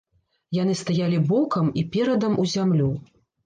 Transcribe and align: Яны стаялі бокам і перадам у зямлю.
Яны 0.61 0.77
стаялі 0.83 1.21
бокам 1.33 1.71
і 1.85 1.87
перадам 1.95 2.33
у 2.41 2.51
зямлю. 2.59 2.93